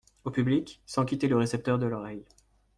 Au 0.25 0.31
public, 0.31 0.81
sans 0.87 1.05
quitter 1.05 1.27
le 1.27 1.37
récepteur 1.37 1.77
de 1.77 1.85
l’oreille. 1.85 2.25